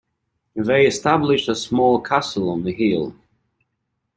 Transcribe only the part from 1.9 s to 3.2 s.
castle on the hill.